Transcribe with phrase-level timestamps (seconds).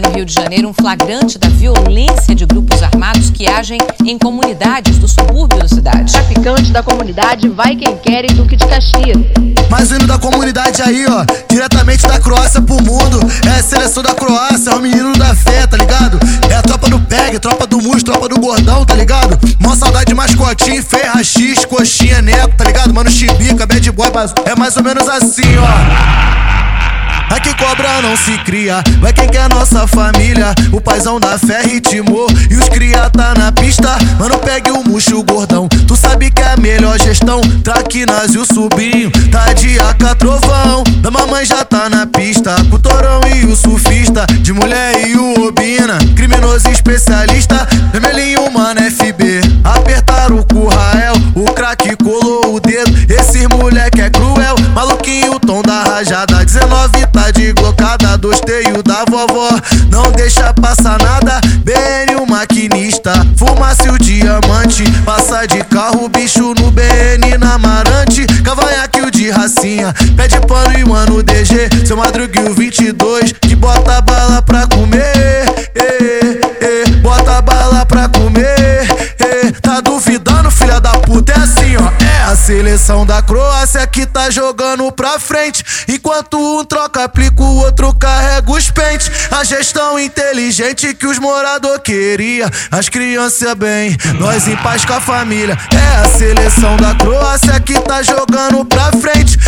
[0.00, 4.98] no Rio de Janeiro um flagrante da violência de grupos armados que agem em comunidades
[4.98, 6.12] do subúrbio da cidade.
[6.12, 9.16] Traficante da comunidade vai quem quer em Duque de Caxias.
[9.70, 13.20] Mas vindo da comunidade aí, ó, diretamente da Croácia pro mundo.
[13.46, 16.18] É a seleção da Croácia, é o menino da fé, tá ligado?
[16.50, 19.38] É a tropa do PEG, tropa do Mus, tropa do Gordão, tá ligado?
[19.60, 22.94] Mó saudade de mascotinho, ferra, X, coxinha, neco, tá ligado?
[22.94, 24.08] Mano, chibica, bad boy,
[24.44, 26.47] é mais ou menos assim, ó.
[28.02, 30.54] Não se cria, vai quem quer nossa família.
[30.72, 33.98] O paizão da fé ritmou e os cria tá na pista.
[34.18, 35.68] Mano, pegue o murcho, gordão.
[35.68, 37.40] Tu sabe que é a melhor gestão.
[37.62, 40.84] Traquinas e o sobrinho, tá de AK trovão.
[41.02, 42.54] Da mamãe já tá na pista.
[42.70, 44.24] Com o torão e o surfista.
[44.42, 45.98] De mulher e o Obina.
[46.16, 47.66] Criminoso especialista.
[47.92, 49.40] Vermelhinho, mano, FB.
[49.64, 51.14] Apertaram o currael.
[51.34, 52.90] O craque colou o dedo.
[53.12, 54.54] Esse moleque é cruel.
[55.26, 56.44] O tom da rajada.
[56.44, 59.50] 19 tá de glocada, dois teio da vovó.
[59.90, 63.12] Não deixa passar nada, BN o maquinista.
[63.36, 68.26] Fumasse o diamante, passa de carro, bicho no BN na Amarante.
[68.44, 71.86] Cavanhaque de racinha, pede pano e mano DG.
[71.86, 75.17] Seu madruguinho 22, que bota bala pra comer.
[82.68, 85.64] Seleção da Croácia que tá jogando pra frente.
[85.88, 89.10] Enquanto um troca, aplica o outro, carrega os pentes.
[89.30, 92.50] A gestão inteligente que os moradores queria.
[92.70, 95.56] As crianças bem, nós em paz com a família.
[95.72, 99.38] É a seleção da Croácia que tá jogando pra frente.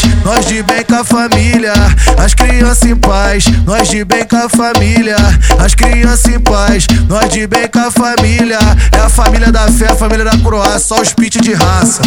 [0.00, 1.72] Paz, nós de bem com a família.
[2.18, 5.16] As crianças em paz, nós de bem com a família.
[5.58, 8.58] As crianças em paz, nós de bem com a família.
[8.92, 12.02] É a família da fé, a família da Croácia, só os pit de raça.